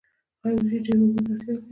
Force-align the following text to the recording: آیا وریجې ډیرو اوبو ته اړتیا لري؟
آیا 0.43 0.57
وریجې 0.63 0.79
ډیرو 0.85 1.03
اوبو 1.05 1.21
ته 1.27 1.31
اړتیا 1.33 1.53
لري؟ 1.55 1.65